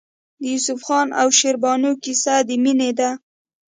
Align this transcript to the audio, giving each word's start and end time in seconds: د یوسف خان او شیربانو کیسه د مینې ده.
د 0.39 0.41
یوسف 0.53 0.79
خان 0.87 1.07
او 1.21 1.27
شیربانو 1.39 1.91
کیسه 2.03 2.35
د 2.47 2.49
مینې 2.63 2.91
ده. 2.99 3.09